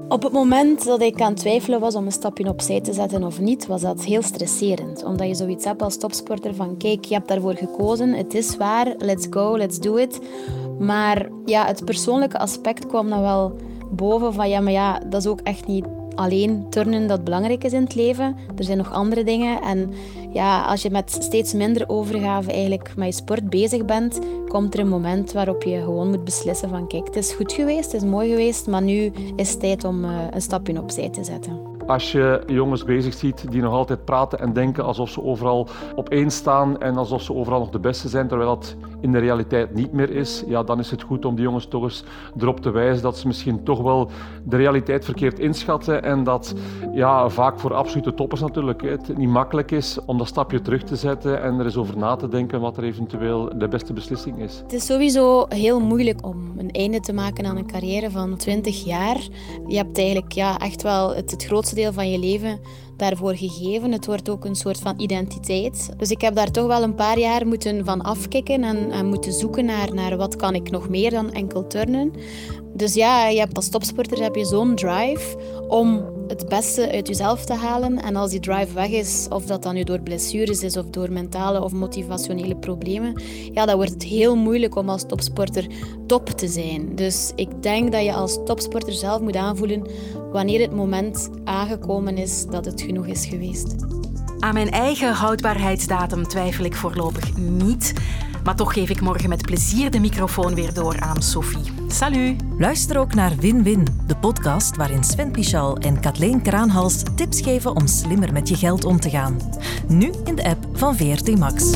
Op 0.08 0.22
het 0.22 0.32
moment 0.32 0.84
dat 0.84 1.00
ik 1.00 1.20
aan 1.20 1.34
twijfelen 1.34 1.80
was 1.80 1.94
om 1.94 2.06
een 2.06 2.12
stapje 2.12 2.48
opzij 2.48 2.80
te 2.80 2.92
zetten 2.92 3.24
of 3.24 3.40
niet, 3.40 3.66
was 3.66 3.80
dat 3.80 4.04
heel 4.04 4.22
stresserend. 4.22 5.04
Omdat 5.04 5.26
je 5.26 5.34
zoiets 5.34 5.64
hebt 5.64 5.82
als 5.82 5.96
topsporter 5.96 6.54
van 6.54 6.76
kijk, 6.76 7.04
je 7.04 7.14
hebt 7.14 7.28
daarvoor 7.28 7.54
gekozen, 7.54 8.12
het 8.12 8.34
is 8.34 8.56
waar, 8.56 8.94
let's 8.98 9.26
go, 9.30 9.56
let's 9.56 9.78
do 9.78 9.96
it. 9.96 10.20
Maar 10.82 11.28
ja, 11.44 11.66
het 11.66 11.84
persoonlijke 11.84 12.38
aspect 12.38 12.86
kwam 12.86 13.08
dan 13.08 13.20
wel 13.20 13.56
boven 13.90 14.32
van 14.32 14.48
ja, 14.48 14.60
maar 14.60 14.72
ja, 14.72 14.98
dat 14.98 15.20
is 15.20 15.26
ook 15.26 15.40
echt 15.40 15.66
niet 15.66 15.86
alleen 16.14 16.66
turnen 16.70 17.06
dat 17.06 17.24
belangrijk 17.24 17.64
is 17.64 17.72
in 17.72 17.82
het 17.82 17.94
leven. 17.94 18.36
Er 18.56 18.64
zijn 18.64 18.78
nog 18.78 18.92
andere 18.92 19.24
dingen. 19.24 19.62
En 19.62 19.92
ja, 20.32 20.62
als 20.62 20.82
je 20.82 20.90
met 20.90 21.10
steeds 21.10 21.52
minder 21.52 21.88
overgave 21.88 22.52
eigenlijk 22.52 22.92
met 22.96 23.06
je 23.06 23.12
sport 23.12 23.50
bezig 23.50 23.84
bent, 23.84 24.18
komt 24.48 24.74
er 24.74 24.80
een 24.80 24.88
moment 24.88 25.32
waarop 25.32 25.62
je 25.62 25.80
gewoon 25.80 26.10
moet 26.10 26.24
beslissen 26.24 26.68
van 26.68 26.88
kijk, 26.88 27.06
het 27.06 27.16
is 27.16 27.32
goed 27.32 27.52
geweest, 27.52 27.92
het 27.92 28.02
is 28.02 28.08
mooi 28.08 28.30
geweest, 28.30 28.66
maar 28.66 28.82
nu 28.82 29.12
is 29.36 29.50
het 29.50 29.60
tijd 29.60 29.84
om 29.84 30.04
eh, 30.04 30.10
een 30.30 30.42
stapje 30.42 30.80
opzij 30.80 31.08
te 31.08 31.24
zetten. 31.24 31.71
Als 31.86 32.12
je 32.12 32.42
jongens 32.46 32.84
bezig 32.84 33.14
ziet 33.14 33.50
die 33.50 33.62
nog 33.62 33.72
altijd 33.72 34.04
praten 34.04 34.38
en 34.38 34.52
denken 34.52 34.84
alsof 34.84 35.08
ze 35.10 35.22
overal 35.22 35.68
op 35.94 36.08
één 36.08 36.30
staan 36.30 36.80
en 36.80 36.96
alsof 36.96 37.22
ze 37.22 37.34
overal 37.34 37.58
nog 37.58 37.70
de 37.70 37.78
beste 37.78 38.08
zijn, 38.08 38.28
terwijl 38.28 38.48
dat 38.48 38.76
in 39.00 39.12
de 39.12 39.18
realiteit 39.18 39.74
niet 39.74 39.92
meer 39.92 40.10
is, 40.10 40.44
ja, 40.46 40.62
dan 40.62 40.78
is 40.78 40.90
het 40.90 41.02
goed 41.02 41.24
om 41.24 41.34
die 41.34 41.44
jongens 41.44 41.66
toch 41.66 41.82
eens 41.82 42.04
erop 42.38 42.60
te 42.60 42.70
wijzen 42.70 43.02
dat 43.02 43.18
ze 43.18 43.26
misschien 43.26 43.62
toch 43.64 43.80
wel 43.80 44.10
de 44.44 44.56
realiteit 44.56 45.04
verkeerd 45.04 45.38
inschatten 45.38 46.02
en 46.02 46.24
dat 46.24 46.54
ja, 46.92 47.28
vaak 47.28 47.60
voor 47.60 47.74
absolute 47.74 48.14
toppers 48.14 48.40
natuurlijk 48.40 48.82
het 48.82 49.16
niet 49.16 49.28
makkelijk 49.28 49.70
is 49.70 49.98
om 50.06 50.18
dat 50.18 50.26
stapje 50.26 50.60
terug 50.62 50.82
te 50.82 50.96
zetten 50.96 51.42
en 51.42 51.58
er 51.58 51.64
eens 51.64 51.76
over 51.76 51.96
na 51.96 52.16
te 52.16 52.28
denken 52.28 52.60
wat 52.60 52.76
er 52.76 52.84
eventueel 52.84 53.58
de 53.58 53.68
beste 53.68 53.92
beslissing 53.92 54.38
is. 54.38 54.60
Het 54.62 54.72
is 54.72 54.86
sowieso 54.86 55.46
heel 55.48 55.80
moeilijk 55.80 56.26
om 56.26 56.52
een 56.56 56.70
einde 56.70 57.00
te 57.00 57.12
maken 57.12 57.46
aan 57.46 57.56
een 57.56 57.66
carrière 57.66 58.10
van 58.10 58.36
20 58.36 58.84
jaar. 58.84 59.16
Je 59.66 59.76
hebt 59.76 59.98
eigenlijk 59.98 60.32
ja, 60.32 60.58
echt 60.58 60.82
wel 60.82 61.14
het, 61.14 61.30
het 61.30 61.42
deel 61.74 61.92
van 61.92 62.10
je 62.10 62.18
leven 62.18 62.60
daarvoor 62.96 63.36
gegeven. 63.36 63.92
Het 63.92 64.06
wordt 64.06 64.28
ook 64.28 64.44
een 64.44 64.54
soort 64.54 64.78
van 64.78 65.00
identiteit. 65.00 65.88
Dus 65.96 66.10
ik 66.10 66.20
heb 66.20 66.34
daar 66.34 66.50
toch 66.50 66.66
wel 66.66 66.82
een 66.82 66.94
paar 66.94 67.18
jaar 67.18 67.46
moeten 67.46 67.84
van 67.84 68.02
afkicken 68.02 68.64
en, 68.64 68.90
en 68.90 69.06
moeten 69.06 69.32
zoeken 69.32 69.64
naar, 69.64 69.94
naar 69.94 70.16
wat 70.16 70.36
kan 70.36 70.54
ik 70.54 70.70
nog 70.70 70.88
meer 70.88 71.10
dan 71.10 71.32
enkel 71.32 71.66
turnen. 71.66 72.12
Dus 72.74 72.94
ja, 72.94 73.28
je 73.28 73.38
hebt 73.38 73.56
als 73.56 73.68
topsporter 73.68 74.22
heb 74.22 74.34
je 74.34 74.44
zo'n 74.44 74.74
drive 74.74 75.36
om 75.68 76.04
het 76.32 76.48
beste 76.48 76.90
uit 76.90 77.08
jezelf 77.08 77.44
te 77.44 77.54
halen. 77.54 78.02
En 78.02 78.16
als 78.16 78.30
die 78.30 78.40
drive 78.40 78.74
weg 78.74 78.88
is, 78.88 79.26
of 79.30 79.44
dat 79.44 79.62
dan 79.62 79.74
nu 79.74 79.84
door 79.84 80.00
blessures 80.00 80.62
is 80.62 80.76
of 80.76 80.86
door 80.86 81.12
mentale 81.12 81.62
of 81.62 81.72
motivationele 81.72 82.56
problemen, 82.56 83.22
ja, 83.52 83.66
dan 83.66 83.76
wordt 83.76 83.92
het 83.92 84.02
heel 84.02 84.36
moeilijk 84.36 84.76
om 84.76 84.88
als 84.88 85.06
topsporter 85.06 85.66
top 86.06 86.28
te 86.28 86.48
zijn. 86.48 86.94
Dus 86.94 87.32
ik 87.34 87.62
denk 87.62 87.92
dat 87.92 88.04
je 88.04 88.12
als 88.12 88.38
topsporter 88.44 88.92
zelf 88.92 89.20
moet 89.20 89.36
aanvoelen 89.36 89.86
wanneer 90.32 90.60
het 90.60 90.74
moment 90.74 91.30
aangekomen 91.44 92.18
is 92.18 92.46
dat 92.46 92.64
het 92.64 92.82
genoeg 92.82 93.06
is 93.06 93.26
geweest. 93.26 93.74
Aan 94.38 94.54
mijn 94.54 94.70
eigen 94.70 95.12
houdbaarheidsdatum 95.12 96.28
twijfel 96.28 96.64
ik 96.64 96.74
voorlopig 96.74 97.36
niet. 97.36 97.92
Maar 98.44 98.56
toch 98.56 98.72
geef 98.72 98.90
ik 98.90 99.00
morgen 99.00 99.28
met 99.28 99.42
plezier 99.42 99.90
de 99.90 100.00
microfoon 100.00 100.54
weer 100.54 100.74
door 100.74 101.00
aan 101.00 101.22
Sophie. 101.22 101.72
Salut! 101.88 102.40
Luister 102.58 102.98
ook 102.98 103.14
naar 103.14 103.36
Win-Win, 103.36 103.86
de 104.06 104.16
podcast 104.16 104.76
waarin 104.76 105.04
Sven 105.04 105.30
Pichal 105.30 105.76
en 105.76 106.00
Kathleen 106.00 106.42
Kraanhals 106.42 107.02
tips 107.14 107.40
geven 107.40 107.76
om 107.76 107.86
slimmer 107.86 108.32
met 108.32 108.48
je 108.48 108.56
geld 108.56 108.84
om 108.84 109.00
te 109.00 109.10
gaan. 109.10 109.36
Nu 109.88 110.12
in 110.24 110.34
de 110.34 110.44
app 110.44 110.66
van 110.72 110.96
VRT 110.96 111.38
Max. 111.38 111.70